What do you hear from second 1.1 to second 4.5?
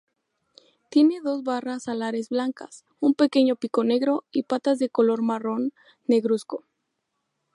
dos barras alares blancas, un pequeño pico negro, y